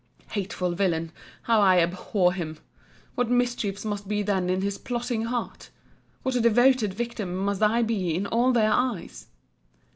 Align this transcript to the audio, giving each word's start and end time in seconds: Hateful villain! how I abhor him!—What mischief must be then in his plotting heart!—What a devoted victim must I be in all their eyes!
Hateful 0.29 0.71
villain! 0.71 1.11
how 1.43 1.61
I 1.61 1.77
abhor 1.77 2.33
him!—What 2.33 3.29
mischief 3.29 3.85
must 3.85 4.07
be 4.07 4.23
then 4.23 4.49
in 4.49 4.63
his 4.63 4.79
plotting 4.79 5.25
heart!—What 5.25 6.33
a 6.33 6.41
devoted 6.41 6.95
victim 6.95 7.35
must 7.35 7.61
I 7.61 7.83
be 7.83 8.15
in 8.15 8.25
all 8.25 8.51
their 8.51 8.71
eyes! 8.71 9.27